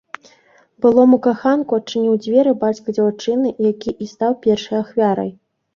Былому 0.85 1.19
каханку 1.27 1.79
адчыніў 1.81 2.17
дзверы 2.23 2.51
бацька 2.65 2.89
дзяўчыны, 2.99 3.47
які 3.71 3.99
і 4.07 4.13
стаў 4.15 4.31
першай 4.49 4.77
ахвярай. 4.85 5.31